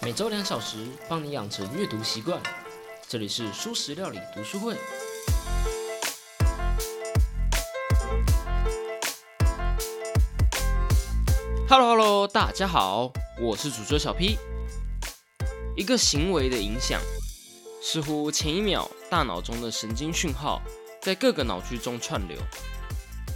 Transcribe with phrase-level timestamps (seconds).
[0.00, 2.40] 每周两小时，帮你养成阅读习惯。
[3.08, 4.76] 这里是舒食料理读书会。
[11.68, 14.38] Hello Hello，大家好，我是主角小 P。
[15.76, 17.00] 一个行为的影响，
[17.82, 20.62] 似乎前一秒大脑中的神经讯号
[21.02, 22.38] 在各个脑区中串流，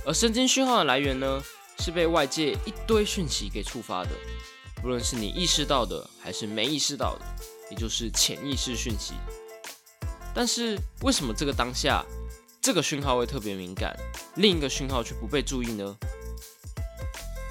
[0.07, 1.43] 而神经讯号的来源呢，
[1.81, 4.11] 是被外界一堆讯息给触发的。
[4.83, 7.25] 不论是你意识到的，还是没意识到的，
[7.71, 9.15] 也就是潜意识讯息。
[10.35, 12.05] 但是为什么这个当下，
[12.61, 13.97] 这个讯号会特别敏感，
[14.35, 15.97] 另一个讯号却不被注意呢？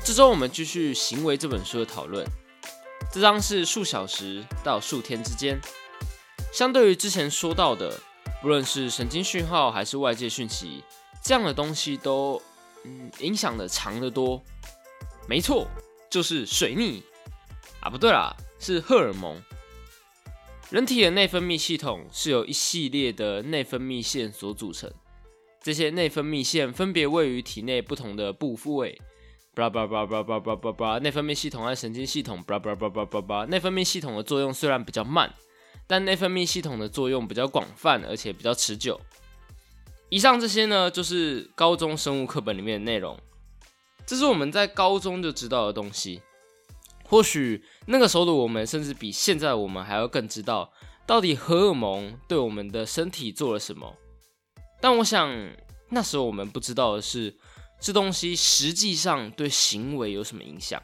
[0.03, 2.27] 这周我们继续《行为》这本书的讨论。
[3.13, 5.59] 这章是数小时到数天之间。
[6.51, 7.97] 相对于之前说到的，
[8.41, 10.83] 不论是神经讯号还是外界讯息，
[11.23, 12.41] 这样的东西都
[12.83, 14.41] 嗯影响的长得多。
[15.27, 15.67] 没错，
[16.09, 17.03] 就是水逆。
[17.81, 19.41] 啊，不对啦，是荷尔蒙。
[20.69, 24.89] 人体的内分泌系统是由一系列的内分泌腺所组成，
[25.61, 29.01] 这些内分泌腺分别位于体内不同的部位。
[29.53, 32.41] 巴拉巴拉巴拉巴拉巴拉巴拉，内分泌系统和神经系统。
[32.43, 35.33] 巴拉巴拉巴拉巴拉巴拉，内分泌系统的作用虽然比较慢，
[35.87, 39.01] 但内分泌系统的作用比较广泛，而且比较持久。
[40.07, 43.19] 以上这些呢，就是高中生物课本里面的内容，
[44.05, 46.21] 这是我们在高中就知道的东西。
[47.11, 50.71] 或许那个时候的我们，甚至比现在我们还要更知道，
[51.05, 53.97] 到底荷尔蒙对我们的身体做了什么。
[54.79, 55.29] 但我想，
[55.89, 57.35] 那时候我们不知道的是，
[57.81, 60.81] 这东西实际上对行为有什么影响。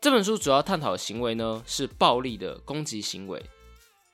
[0.00, 3.44] 这本书主要探讨的行为呢，是暴力的攻击行为。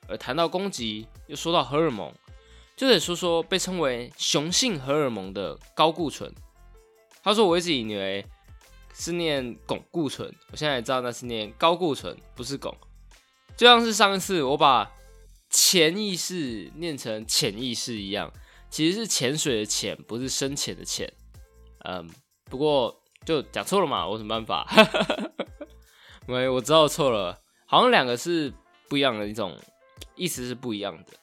[0.07, 2.11] 而谈到攻击，又说到荷尔蒙，
[2.75, 6.33] 就得说说被称为雄性荷尔蒙的高固醇。
[7.21, 8.25] 他说：“我一直以为。”
[8.99, 12.73] 是念汞固醇，我现在也知道那是念高固醇，不是汞。
[13.55, 14.91] 就像是上一次我把
[15.51, 18.33] 潜意识念成潜意识一样，
[18.71, 21.13] 其实是潜水的潜，不是深浅的浅。
[21.85, 22.09] 嗯，
[22.45, 24.67] 不过就讲错了嘛，我有什么办法？
[26.25, 28.51] 没，我知道错了，好像两个是
[28.89, 29.55] 不一样的一种
[30.15, 31.13] 意思，是不一样的。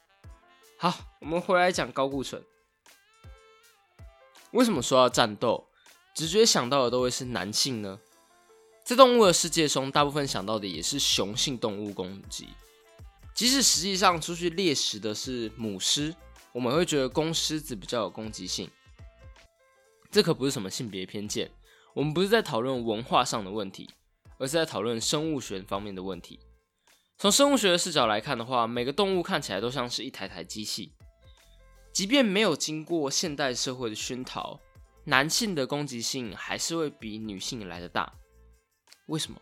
[0.78, 2.40] 好，我们回来讲高固醇。
[4.52, 5.68] 为什么说要战斗？
[6.14, 7.98] 直觉想到的都会是男性呢？
[8.84, 12.48] 在动物的世界中，大部分想到的也是雄性动物攻击。
[13.34, 16.14] 即使实际上出去猎食的是母狮，
[16.52, 18.70] 我们会觉得公狮子比较有攻击性。
[20.12, 21.50] 这可不是什么性别偏见，
[21.94, 23.90] 我们不是在讨论文化上的问题，
[24.38, 26.38] 而是在讨论生物学方面的问题。
[27.18, 30.92] 从生物学的视角来看的话，每个动物看起来都像是一台台机器，
[31.92, 34.60] 即便没有经过现代社会的熏陶。
[35.04, 38.12] 男性的攻击性还是会比女性来的大，
[39.06, 39.38] 为什么？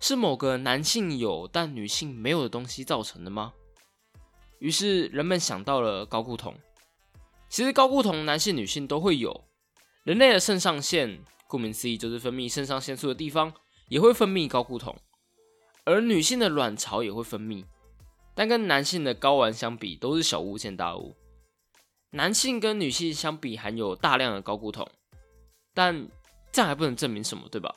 [0.00, 3.52] 是某个男性有但女性没有的东西造成的吗？
[4.58, 6.54] 于是人们想到了高固酮。
[7.48, 9.44] 其实高固酮男性、女性都会有。
[10.04, 13.52] 人类的肾上腺，顾名思义就是分泌肾上腺素的地方，
[13.88, 14.96] 也会分泌高固酮。
[15.84, 17.64] 而女性的卵巢也会分泌，
[18.34, 21.14] 但跟男性的睾丸相比，都是小巫见大巫。
[22.12, 24.86] 男性跟女性相比含有大量的高固酮，
[25.72, 26.08] 但
[26.52, 27.74] 这样还不能证明什么，对吧？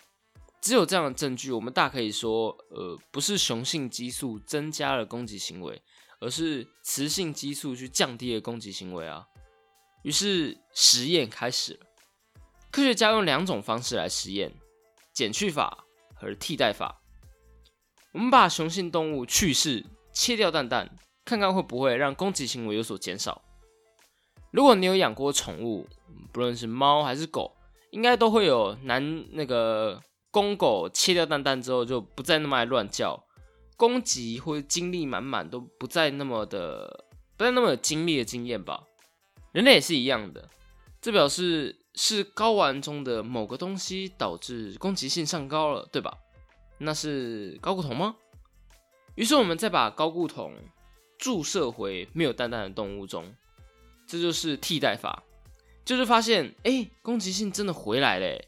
[0.62, 5.82] 只有这样的证据，我们大可以说，呃，不是雄性激素增加了攻击行为，
[6.20, 9.26] 而是雌性激素去降低了攻击行为啊。
[10.02, 11.86] 于是实验开始了，
[12.72, 14.52] 科学家用两种方式来实验：
[15.14, 17.02] 减去法和替代法。
[18.12, 23.45] 我们把雄性动物去世，切掉蛋蛋，看看会不会让攻击行为有所减少。
[24.56, 25.86] 如果你有养过宠物，
[26.32, 27.54] 不论是猫还是狗，
[27.92, 30.02] 应该都会有男那个
[30.32, 33.22] 公狗切掉蛋蛋之后就不再那么爱乱叫，
[33.76, 37.06] 攻击或者精力满满，都不再那么的
[37.36, 38.82] 不再那么有精力的经验吧。
[39.52, 40.48] 人类也是一样的，
[41.02, 46.18] 这表示是睾丸中的某个东西导致攻击性上高了，对吧？
[46.78, 48.16] 那是高固酮吗？
[49.16, 50.54] 于是我们再把高固酮
[51.18, 53.36] 注射回没有蛋蛋的动物中。
[54.08, 55.24] 这就是替代法，
[55.84, 58.42] 就是发现，哎，攻击性真的回来了。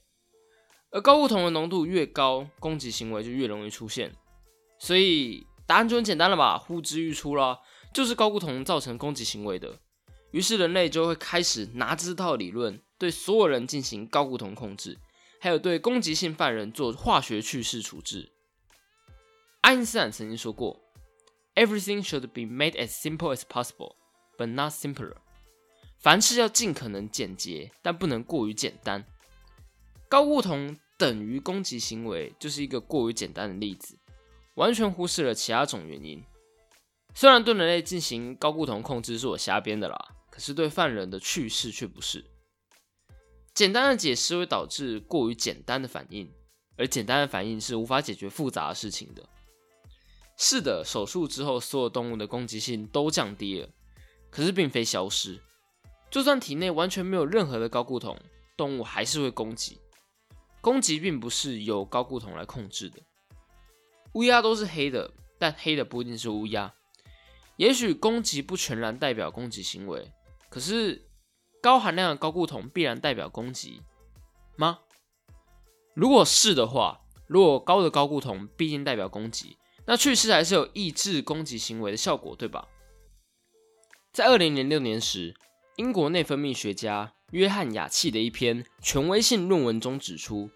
[0.92, 4.16] 而高固酮的浓度越高，攻击行为就越容易出现。
[4.80, 6.58] 所以答案就很简单了吧？
[6.58, 7.60] 呼之欲出啦，
[7.94, 9.80] 就是高固酮造成攻击行为的。
[10.32, 14.98] 于是人类就会开始拿这套理论，对所有人进行高固酮控制，
[15.40, 18.32] 还有对攻击性犯人做化学去势处置。
[19.62, 20.82] 爱因斯坦曾经说过
[21.56, 23.96] ：“Everything should be made as simple as possible,
[24.38, 25.16] but not simpler。”
[26.00, 29.06] 凡事要尽可能简洁，但不能过于简单。
[30.08, 33.98] 高固酮等于攻击行为，就是一个过于简单的例子。
[34.56, 36.24] 完全忽视了其他种原因。
[37.14, 42.26] 虽然对人类进行高固酮控制是我瞎编的啦，可是对犯人的去世却不是。
[43.54, 46.32] 简单的解释会导致过于简单的反应，
[46.78, 49.28] 而简单的反应是无法解决复杂的事情的。
[50.38, 53.70] 是的，手术之后，所有动物的攻击性都降低了，
[54.30, 55.42] 可是并非消失。
[56.10, 58.18] 就算体内完全没有任何的高固酮，
[58.56, 59.80] 动物还是会攻击。
[60.62, 63.00] 攻击并不是由高固酮来控制的。
[64.14, 66.74] 乌鸦都是黑的，但黑的不一定是乌鸦。
[67.58, 70.12] 也许攻击不全然代表攻击行为，
[70.50, 71.08] 可是
[71.62, 73.82] 高含量的高固酮必然代表攻击
[74.56, 74.80] 吗？
[75.94, 79.58] 如果是的话，如果高的高固酮必定代表攻击。
[79.86, 82.68] 那去世还是有抑制攻击行为的效果，对吧？
[84.12, 85.34] 在二零零六年时，
[85.78, 90.50] 英国内分泌学家约翰雅契的一篇权威性论文中指出，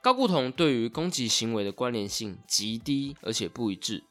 [0.00, 4.04] 高固酮对于攻击行为的关联性极低，而且不一致。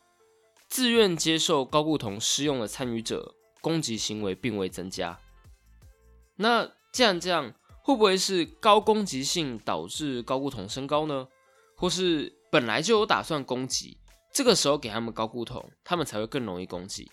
[0.67, 5.17] 自愿接受高固酮施用的参与者，攻击行为并未增加。
[6.35, 11.29] 那既然这样，会不会是高攻击性导致高固酮升高呢？
[11.77, 13.97] 或是本来就有打算攻击？
[14.33, 17.09] 这个时候给他们高固酮，他们才会更容易攻击。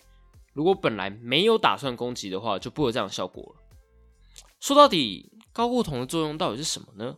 [0.53, 3.61] 如果本来没有打算攻击的话，就不会有这样的效果了。
[4.59, 7.17] 说到底，高固酮的作用到底是什么呢？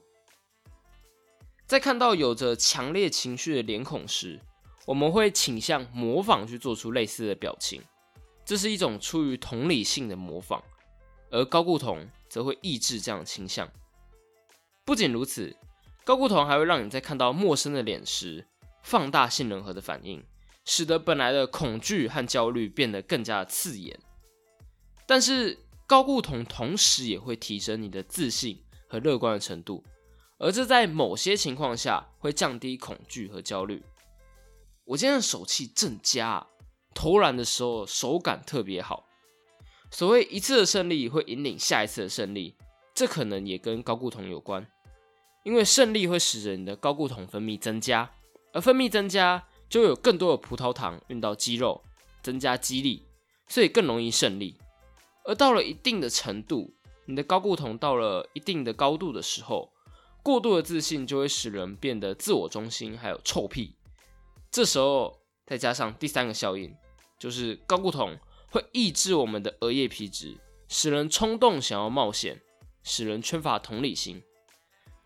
[1.65, 4.39] 在看到有着强烈情绪的脸孔时，
[4.85, 7.81] 我们会倾向模仿去做出类似的表情，
[8.45, 10.63] 这是一种出于同理性的模仿。
[11.31, 13.67] 而高固酮则会抑制这样的倾向。
[14.85, 15.55] 不仅如此，
[16.03, 18.47] 高固酮还会让你在看到陌生的脸时。
[18.83, 20.21] 放大杏仁核的反应，
[20.65, 23.99] 使得本来的恐惧和焦虑变得更加刺眼。
[25.05, 29.83] 但是高固酮同时也会提升你的自信和乐观的程度，
[30.37, 33.83] 而这在某些情况下会降低恐惧和焦虑。
[34.85, 36.47] 我今天的手气正佳，
[36.93, 39.07] 投篮的时候手感特别好。
[39.91, 42.55] 所谓一次的胜利会引领下一次的胜利，
[42.95, 44.65] 这可能也跟高固酮有关，
[45.43, 48.09] 因为胜利会使人的高固酮分泌增加。
[48.53, 51.81] 而分泌增加，就有更多的葡萄糖运到肌肉，
[52.21, 53.07] 增加肌力，
[53.47, 54.55] 所以更容易胜利。
[55.25, 56.75] 而到了一定的程度，
[57.07, 59.73] 你的高固酮到了一定的高度的时候，
[60.21, 63.75] 过度的自信就会使人变得自我中心，还有臭屁。
[64.51, 66.71] 这时候再加上第三个效应，
[67.17, 68.15] 就是高固酮
[68.51, 70.37] 会抑制我们的额叶皮质，
[70.67, 72.39] 使人冲动想要冒险，
[72.83, 74.21] 使人缺乏同理心，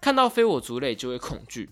[0.01, 1.69] 看到非我族类就会恐惧。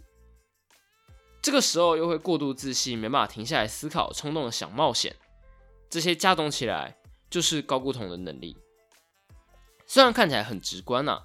[1.46, 5.16] 这个时候又会过度自信，没办法停下来思考，冲动的想冒险，
[5.92, 6.98] 这些加总起来
[7.30, 8.58] 就是高固酮的能力。
[9.86, 11.22] 虽然看起来很直观呐，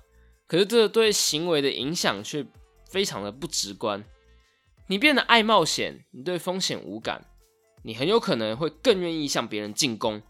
[0.47, 2.47] 可是这对行为的影响却
[2.87, 4.05] 非常的不直观。
[4.89, 7.25] 你变得爱冒险，你对风险无感，
[7.83, 10.21] 你很有可能会更愿意向别人进攻。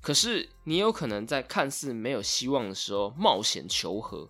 [0.00, 4.28] 可是你有可能在看似没有希望的时候冒险求和。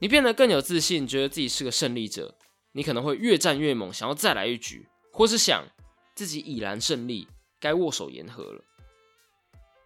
[0.00, 2.36] 你变得更有自信，觉得自己是个胜利者。
[2.76, 5.64] 你可能会越战越猛，想要再来一局，或是想
[6.14, 7.26] 自己已然胜利，
[7.58, 8.62] 该握手言和了。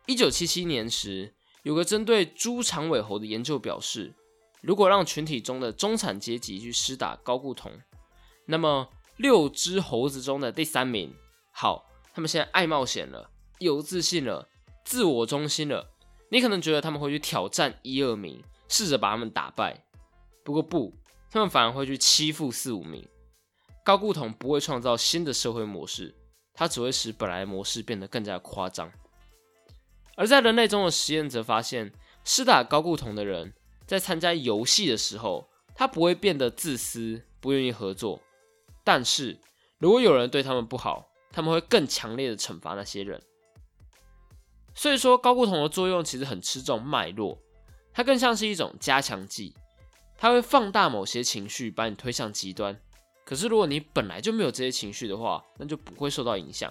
[0.06, 1.32] 一九七七年时，
[1.62, 4.12] 有个针对猪长尾猴的研究表示，
[4.60, 7.70] 如果让群体中的中产阶级去施打高固酮，
[8.46, 11.14] 那么六只猴子中的第三名，
[11.52, 13.30] 好，他们现在爱冒险了，
[13.60, 14.48] 有自信了，
[14.84, 15.92] 自我中心了，
[16.28, 19.84] 你可能觉得他们会去挑战一二名，试着把他们打败。
[20.42, 20.92] 不过不。
[21.30, 23.06] 他们反而会去欺负四五名。
[23.84, 26.14] 高固酮不会创造新的社会模式，
[26.52, 28.92] 它只会使本来模式变得更加夸张。
[30.16, 31.92] 而在人类中的实验则发现，
[32.24, 33.54] 施打高固酮的人
[33.86, 38.20] 在参加游戏的时候，他不会变得自私，不愿意合作。
[38.84, 39.38] 但是
[39.78, 43.22] 如果有人对他们不好，他们会更强烈的惩罚那些人。
[44.74, 47.38] 所以说，高固酮的作用其实很吃重脉络，
[47.92, 49.54] 它更像是一种加强剂。
[50.20, 52.78] 它会放大某些情绪，把你推向极端。
[53.24, 56.70] 可是如果你本来就没有这些情绪的话，那就不会受到影响。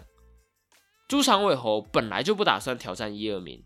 [1.08, 3.63] 猪肠尾猴本来就不打算挑战一二名，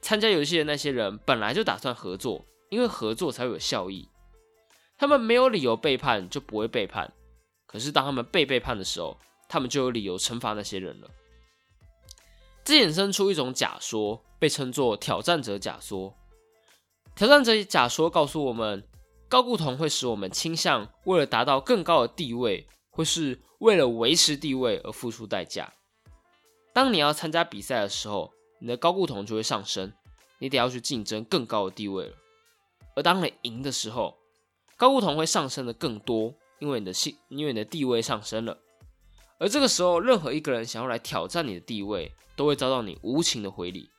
[0.00, 4.08] 参加游戏的那些人本来就打算合作，因为合作才会有效益。
[4.96, 7.12] 他们没有理由背叛，就不会背叛。
[7.66, 9.18] 可是当他们被背叛的时候，
[9.48, 11.10] 他们就有理由惩罚那些人了。
[12.64, 16.14] 这衍生出一种假说，被称作挑战者假说。
[17.16, 18.86] 挑战者假说告诉我们。
[19.28, 25.72] 高固酮会使我们倾向为了达到更高的地位，或是为了维持地位而付出代价。
[26.72, 29.92] 当你要参加比赛的时候，你的高固酮就会上升，
[30.38, 32.14] 你得要去竞争更高的地位了。
[32.94, 34.16] 而当你赢的时候，
[34.76, 38.56] 高固酮会上升的更多，因为你的性，因为你的地位上升了。
[39.38, 43.90] 而这个时候，任何一个人想要来挑战你的地位，都会遭到你无情的回礼。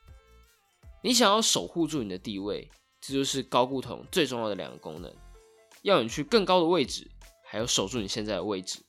[1.02, 2.68] 你想要守护住你的地位，
[3.00, 5.12] 这就是高固酮最重要的两个功能：
[5.82, 7.10] 要你去更高的位置，
[7.44, 8.80] 还有守住你现在的位置。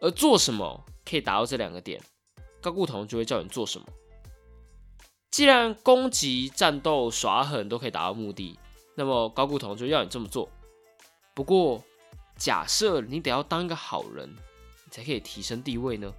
[0.00, 2.00] 而做什么可以达到这两个点，
[2.60, 3.86] 高固酮就会叫你做什么。
[5.30, 8.58] 既然攻击、战斗、耍狠都可以达到目的，
[8.94, 10.48] 那么高固酮就要你这么做。
[11.34, 11.82] 不过，
[12.36, 16.12] 假设你得要当一个好人，你才可以提升地位呢？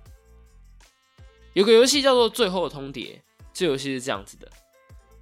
[1.54, 3.16] 有个游戏叫做《最后的通牒》，
[3.54, 4.52] 这游戏是这样子的：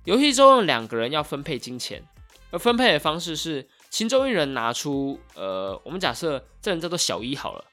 [0.05, 2.03] 游戏中两个人要分配金钱，
[2.51, 7.65] 而分配的方式是其中一人拿出，呃，我们假设这人叫做小一好了，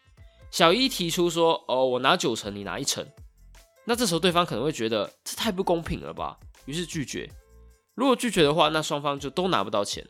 [0.50, 3.06] 小一提出说：“哦，我拿九成，你拿一成。”
[3.84, 7.28] 那这时候对方可能会觉得这太不公平了吧，于是拒绝。
[7.94, 10.06] 如果拒绝的话，那双方就都拿不到钱。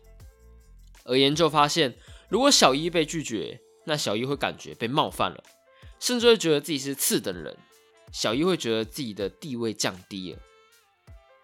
[1.05, 1.93] 而研究发现，
[2.29, 5.43] 如果小一被拒绝，那小一会感觉被冒犯了，
[5.99, 7.57] 甚至会觉得自己是次等人。
[8.13, 10.39] 小一会觉得自己的地位降低了。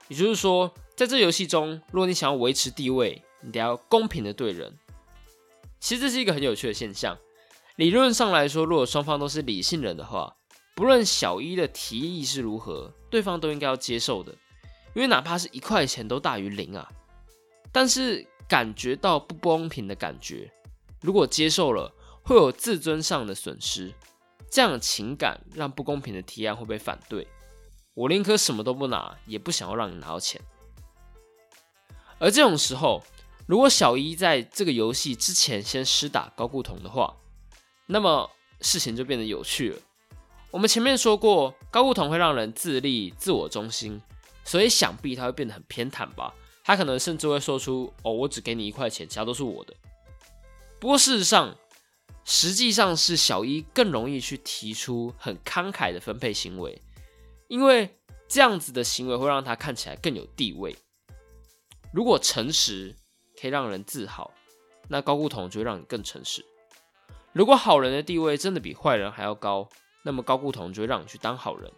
[0.08, 4.76] 也就是说，在这游戏中，如果你想要维持地位，你得要公平的对人。
[5.78, 7.16] 其实这是一个很有趣的现象。
[7.76, 10.34] 理论上来说，如果双方都是理性人的话，
[10.74, 14.32] 不论小一的提议是如何，对方都应该要接受的，
[14.94, 16.90] 因为哪怕是一块钱都大于零啊。
[17.70, 20.50] 但是感觉到不公平的感觉，
[21.00, 23.92] 如果接受了，会有自尊上的损失。
[24.50, 27.26] 这样情感让不公平的提案会被反对。
[27.98, 30.40] 我宁可什么都不拿，也不想要让你拿到钱。
[32.20, 33.02] 而这种时候，
[33.48, 37.16] 如果小一在这个游戏之前先施打高固酮的话，
[37.86, 39.80] 那么事情就变得有趣了。
[40.52, 44.00] 我们前面说过，高固酮会让人自立、自我中心，
[44.44, 46.32] 所以想必他会变得很偏袒吧？
[46.62, 49.74] 他可能甚至会说出：“哦，我只给你一块钱，其他都是我的。”
[50.78, 51.56] 不过事实上，
[52.24, 56.80] 实际上是小一更容易去提出很慷慨的分配行为，
[57.48, 60.76] 因为这样子的行为会让他看起来更有地位。
[61.92, 62.94] 如果诚实
[63.40, 64.30] 可以让人自豪，
[64.88, 66.44] 那高固酮就会让你更诚实。
[67.32, 69.68] 如果好人的地位真的比坏人还要高，
[70.02, 71.72] 那么高固酮就会让你去当好人。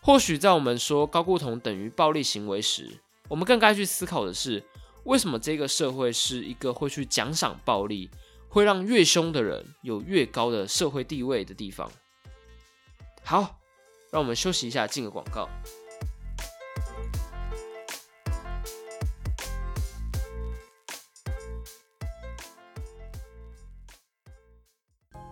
[0.00, 4.62] 或许在我们说高固酮等于暴力行为时，我们更该去思考的是，
[5.04, 8.10] 为什么这个社会是一个会去奖赏暴力？
[8.48, 11.90] 会让越凶的人有越高的社会地位的地方。
[13.24, 13.58] 好，
[14.14, 15.48] 让我们休息一下，进个广告。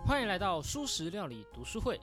[0.05, 1.97] 欢迎来到素食料理读书会，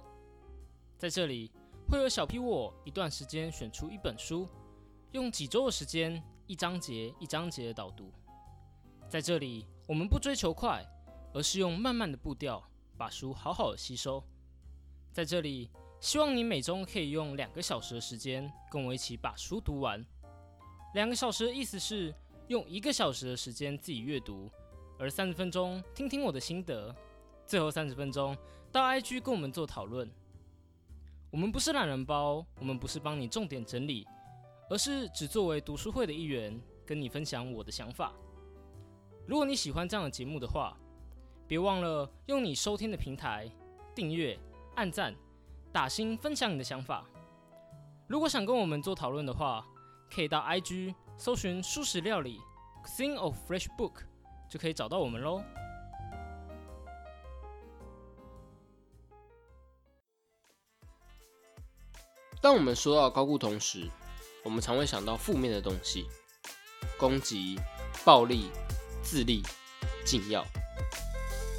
[0.96, 1.52] 在这里
[1.86, 4.48] 会有小 P 我一段时间选出一本书，
[5.12, 8.10] 用几周的时间，一章节一章节的导读。
[9.06, 10.82] 在这里，我们不追求快。
[11.32, 12.60] 而是用慢慢的步调
[12.98, 14.20] 把书好好的吸收。
[15.12, 15.70] 在这里，
[16.00, 20.04] 希望你每周可以用两个小时的时间跟我一起把书读完。
[20.94, 22.12] 两个小时的意思是
[22.48, 24.50] 用一个小时的时间自己阅读，
[24.98, 26.94] 而三十分钟听听我的心得，
[27.46, 28.34] 最后三十分钟
[28.72, 30.10] 到 IG 跟我们做讨论。
[31.30, 34.06] 我们不是懒人包，我们不是帮你重点整理，
[34.70, 38.14] 而是只作为读书会的一员跟你分享我的想法。
[39.26, 40.76] 如果你喜欢这样的节目的话，
[41.46, 43.48] 别忘了用你收听的平台
[43.94, 44.36] 订阅、
[44.76, 45.14] 按赞、
[45.72, 47.04] 打心、分享你的想法。
[48.08, 49.64] 如果想跟我们做讨论的话，
[50.12, 52.40] 可以到 IG 搜寻“素食料理
[52.96, 54.02] ”，Thing of Fresh Book，
[54.50, 55.42] 就可以找到我们喽。
[62.40, 63.88] 当我们说到高固酮时，
[64.42, 66.08] 我们常会想到负面的东西：
[66.98, 67.60] 攻击、
[68.04, 68.50] 暴力、
[69.02, 69.42] 自立、
[70.04, 70.44] 禁药。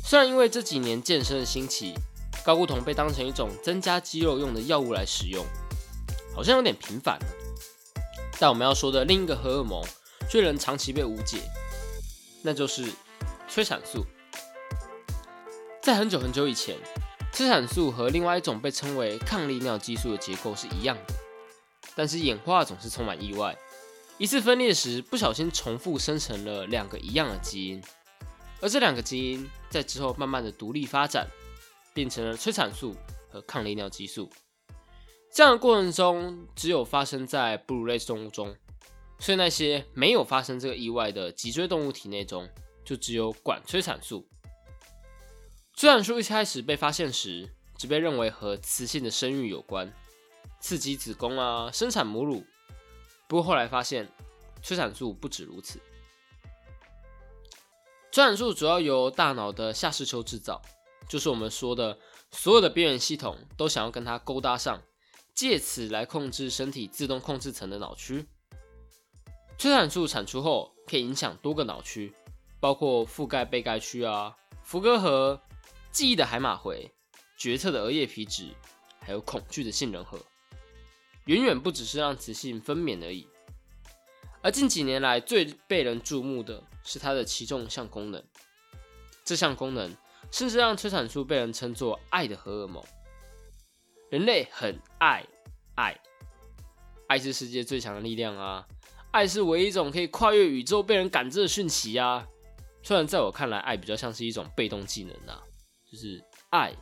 [0.03, 1.93] 虽然因为这几年健身的兴起，
[2.43, 5.45] 高固酮被当成一种增加肌肉用的药物来使用，
[6.35, 7.25] 好像有点频繁了。
[8.39, 9.83] 但我们要说的另一个荷尔蒙
[10.29, 11.41] 却能长期被误解，
[12.41, 12.91] 那就是
[13.47, 14.05] 催产素。
[15.81, 16.77] 在很久很久以前，
[17.31, 21.13] 催产素和另外一种被称为抗利尿激素的结构是一样的，
[21.95, 23.55] 但是演化总是充满意外，
[24.17, 27.83] 一次分裂时不小心重复生成了两个一样的基因。
[28.59, 31.27] 而这两个基因在之后慢慢的独立发展，
[31.93, 32.95] 变成了催产素
[33.29, 34.29] 和抗利尿激素。
[35.33, 38.55] 这样的过程中，只有发生在哺乳类动物中，
[39.19, 42.49] 所以那些没有发生这个意外的脊椎动物体内中，
[42.83, 44.27] 就只有管催产素。
[45.73, 49.91] 催产素一开始被发现时，只被认为和雌性的生育有关，
[50.59, 52.43] 刺激子宫啊，生产母乳。
[53.27, 54.09] 不过后来发现，
[54.61, 55.79] 催产素不止如此。
[58.11, 60.61] 催产素主要由大脑的下视丘制造，
[61.07, 61.97] 就是我们说的
[62.31, 64.81] 所有的边缘系统都想要跟它勾搭上，
[65.33, 68.27] 借此来控制身体自动控制层的脑区。
[69.57, 72.13] 催产素产出后可以影响多个脑区，
[72.59, 75.39] 包括覆盖背盖区啊、福格核、
[75.91, 76.91] 记忆的海马回、
[77.37, 78.49] 决策的额叶皮质，
[78.99, 80.17] 还有恐惧的杏仁核，
[81.25, 83.27] 远远不只是让雌性分娩而已。
[84.41, 88.23] 而近几年来最被人注目的是它的其中一项功能，
[89.23, 89.95] 这项功能
[90.31, 92.83] 甚至让催产素被人称作“爱的荷尔蒙”。
[94.09, 95.25] 人类很爱
[95.75, 95.97] 爱，
[97.07, 98.65] 爱是世界最强的力量啊！
[99.11, 102.25] 爱是唯一一种可以跨越宇宙被人感知的讯息啊！
[102.81, 105.43] 虽然在我看来，爱比较像是一种被动技能啊，
[105.89, 106.73] 就是爱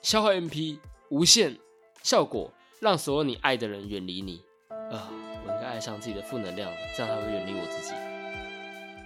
[0.00, 0.78] 消耗 MP
[1.10, 1.58] 无限
[2.02, 4.42] 效果，让所有你爱的人远离你
[4.90, 5.10] 啊！
[5.46, 7.92] 我应该爱上自己的负能量，这样才会远离我自己。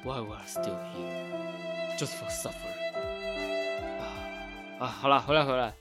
[0.04, 2.77] Why we are still here just for suffering?
[4.78, 5.74] 啊，好了，回来回来，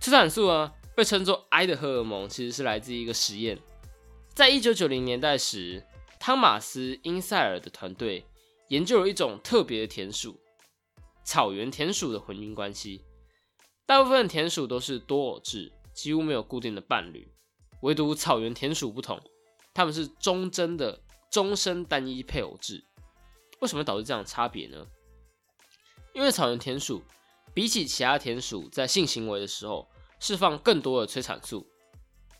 [0.00, 3.58] 催产素呢被称作爱的荷尔蒙，其实是来自一个实验，
[4.34, 5.84] 在一九九零年代时。
[6.18, 8.26] 汤马斯·因塞尔的团队
[8.68, 10.40] 研究了一种特别的田鼠——
[11.22, 13.04] 草原田鼠的婚姻关系。
[13.84, 17.30] 大部分田鼠都是多偶制，几乎没有固定的伴侣，
[17.82, 19.20] 唯独草原田鼠不同，
[19.74, 21.00] 它们是忠贞的
[21.30, 22.82] 终身单一配偶制。
[23.60, 24.84] 为什么导致这样的差别呢？
[26.12, 27.02] 因为草原田鼠
[27.56, 29.88] 比起其他田鼠，在性行为的时候
[30.20, 31.66] 释放更多的催产素，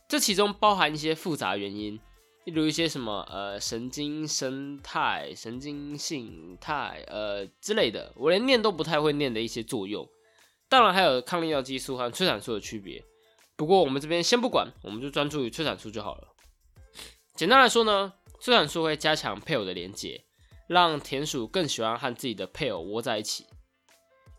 [0.06, 1.98] 这其中包含一些复杂原因。
[2.44, 10.06] 例如一些什么呃神经生态、神经性态呃之类的，我连念都不太会念的一些作用。
[10.68, 13.02] 当然还有抗利尿激素和催产素的区别。
[13.56, 16.28] 不过我们这边先不管，我们就专注于催产素就好了。
[17.34, 20.26] 简单来说呢，催产素会加强配偶的连结，
[20.68, 23.46] 让田鼠更喜欢和自己的配偶窝在一起。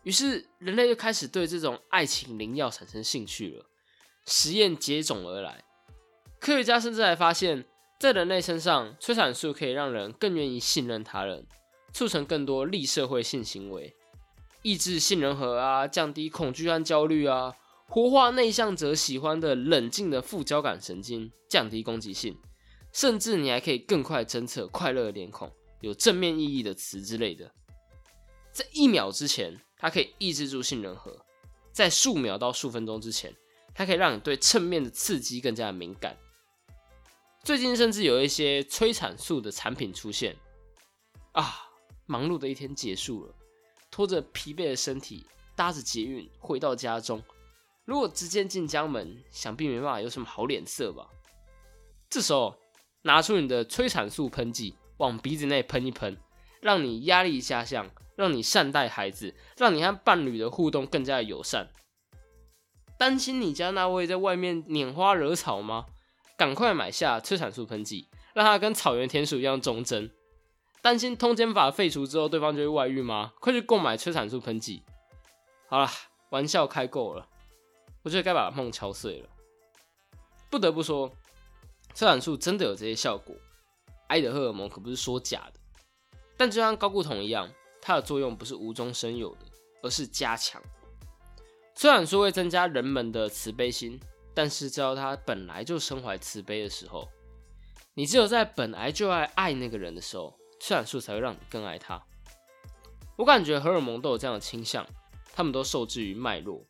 [0.02, 3.64] 于是人类就开始对这种爱情灵药产生兴趣了，
[4.26, 5.64] 实验接踵而来。
[6.40, 7.66] 科学家甚至还发现。
[8.00, 11.44] 在人类身上，催产素可以让人更愿意信任他人，
[11.92, 13.92] 促成更多利社会性行为，
[14.62, 17.56] 抑制杏仁核啊，降低恐惧和焦虑啊，
[17.88, 22.38] 活化内向者喜欢的冷静的副交感神经，降低攻击性，
[22.92, 27.50] 甚至你还可以更快侦测快乐的脸孔、有正面意义的词之类的。
[28.52, 31.12] 在一秒之前，它可以抑制住杏仁核；
[31.72, 33.34] 在数秒到数分钟之前，
[33.74, 36.16] 它可以让你对侧面的刺激更加敏感。
[37.44, 40.36] 最近甚至有一些催产素的产品出现
[41.32, 41.64] 啊！
[42.06, 43.34] 忙碌的一天结束了，
[43.90, 47.22] 拖着疲惫的身体，搭着捷运回到家中。
[47.84, 51.06] 如果直接进家门，想必没办法有什么好脸色吧？
[52.10, 52.58] 这时候
[53.02, 56.18] 拿出你的催产素喷剂，往鼻子内喷一喷，
[56.60, 61.70] 让你压力下降，让你善待孩子，让你和伴侣的互动更加友善。
[62.98, 65.86] 担心你家那位在外面拈花惹草吗？
[66.36, 70.10] 赶快买下催产素喷剂，让它跟草原田鼠一样忠贞。
[70.82, 73.34] 担心通奸法废除之后对方就会外遇吗？
[73.38, 74.82] 快去购买催产素喷剂。
[75.68, 75.88] 好了，
[76.30, 77.28] 玩笑开够了，
[78.02, 79.28] 我觉得该把梦敲碎了。
[80.50, 81.08] 不得不说，
[81.94, 83.36] 催产素真的有这些效果，
[84.08, 85.60] 爱的荷尔蒙可不是说假的。
[86.36, 87.48] 但就像高固酮一样，
[87.88, 89.46] 它的作用不是无中生有的，
[89.82, 90.60] 而是加强。
[91.74, 93.98] 虽然说会增加人们的慈悲心。
[94.34, 97.08] 但是，只要他本来就身怀慈悲的时候，
[97.94, 102.00] 你只有在本来就爱爱那个人的时候，催产素才会让你更爱他。
[103.16, 104.86] 我感觉荷尔蒙都有这样的倾向，
[105.32, 106.64] 他们都受制于脉络，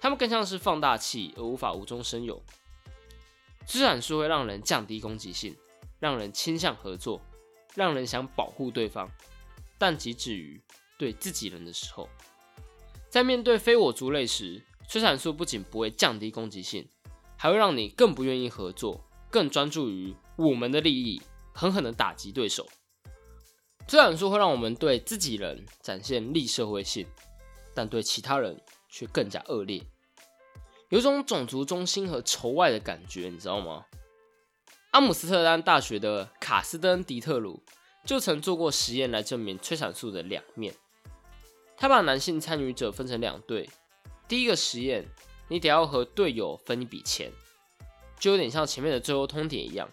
[0.00, 2.40] 他们更像是放大器，而无法无中生有。
[3.66, 5.56] 催产素会让人降低攻击性，
[5.98, 7.20] 让人倾向合作，
[7.74, 9.10] 让人想保护对方，
[9.80, 10.62] 但仅止于
[10.96, 12.08] 对自己人的时候，
[13.08, 16.86] 在面对非我族类时，催产素不仅不会降低攻击性。
[17.42, 21.22] 还会让你更不愿意合作，更专注于我们的利益，
[21.54, 22.68] 狠狠的打击对手。
[23.88, 27.06] 催产素会让我们对自己人展现利社会性，
[27.74, 29.82] 但对其他人却更加恶劣，
[30.90, 33.86] 有种种族中心和仇外的感觉，你知道吗？
[34.90, 37.62] 阿姆斯特丹大学的卡斯登·迪特鲁
[38.04, 40.74] 就曾做过实验来证明催产素的两面。
[41.76, 43.68] 他把男性参与者分成两队，
[44.28, 45.08] 第一个实验。
[45.52, 47.32] 你得要和队友分一笔钱，
[48.20, 49.90] 就有点像前面的最后通牒一样。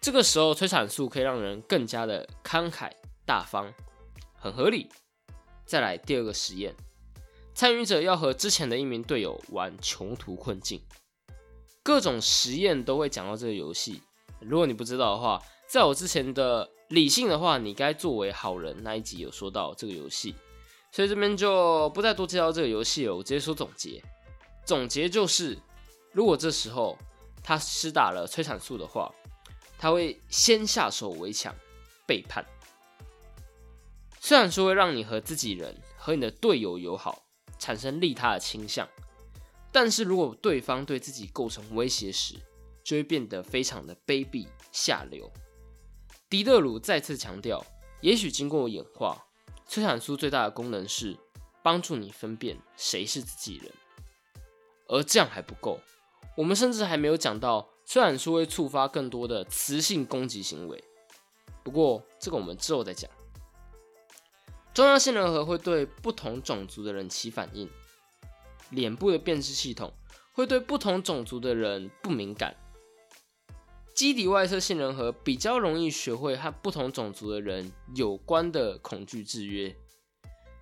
[0.00, 2.90] 这个时候，催产素可以让人更加的慷慨
[3.26, 3.70] 大方，
[4.34, 4.88] 很合理。
[5.66, 6.74] 再来第二个实验，
[7.54, 10.80] 参与者要和之前的一名队友玩囚徒困境，
[11.82, 14.00] 各种实验都会讲到这个游戏。
[14.40, 20.34] 如果你不知道的话，在我之前的理性的话，你该作为好人那一集有说到这个游戏。
[20.90, 24.02] 所以这边就不再多介绍这个游戏了，我直接说总结。
[24.66, 25.58] 总结就是，
[26.12, 26.98] 如果这时候
[27.42, 29.10] 他施打了催产素的话，
[29.78, 31.54] 他会先下手为强，
[32.06, 32.44] 背叛。
[34.20, 37.24] 虽然说会让你和自己人和你的队友友好，
[37.58, 38.86] 产生利他的倾向，
[39.72, 42.34] 但是如果对方对自己构成威胁时，
[42.84, 45.32] 就会变得非常的卑鄙下流。
[46.32, 47.62] 迪勒鲁再次强调，
[48.00, 49.22] 也许经过演化。
[49.66, 51.14] 催产素最大的功能是
[51.62, 53.70] 帮助你分辨谁是自己人，
[54.86, 55.78] 而这样还不够。
[56.34, 60.82] 我们甚至还没有讲到催产素会触发更多的雌性攻击行为。
[61.62, 63.10] 不过这个我们之后再讲。
[64.72, 67.68] 中央杏仁核会对不同种族的人起反应，
[68.70, 69.92] 脸部的辨识系统
[70.32, 72.56] 会对不同种族的人不敏感。
[73.94, 79.74] 基底外侧杏仁核比较容易学会和不同种族的人有关的恐惧制约。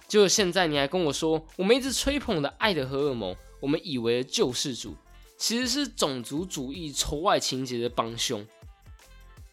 [0.08, 4.96] 就现在你还跟我说，我们一直吹捧的爱的荷尔蒙，我们以为的救世主，
[5.38, 8.44] 其实是种族主义仇外情节的帮凶。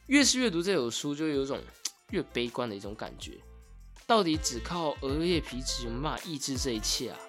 [0.08, 1.60] 越是阅读这本书，就有种
[2.10, 3.34] 越悲观的一种感觉。
[4.08, 7.20] 到底只靠额叶皮质有办法抑制这一切啊？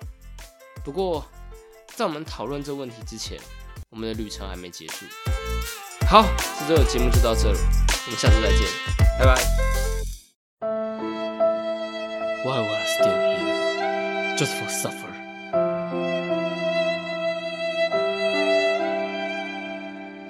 [0.83, 1.27] 不过，
[1.89, 3.39] 在我们讨论这问题之前，
[3.91, 5.05] 我们的旅程还没结束。
[6.09, 6.25] 好，
[6.59, 7.59] 这周的节目就到这了，
[8.07, 8.67] 我们下次再见，
[9.19, 9.37] 拜拜。
[12.43, 14.39] Why we are still here?
[14.39, 15.18] Just for suffering.